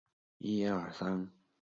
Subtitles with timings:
[0.03, 1.31] 参见音高的相关讨论。